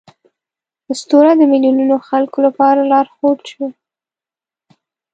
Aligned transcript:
اسطوره 0.91 1.31
د 1.39 1.41
میلیونونو 1.51 1.95
خلکو 2.07 2.37
لپاره 2.47 2.81
لارښود 2.91 3.39
شو. 3.49 3.65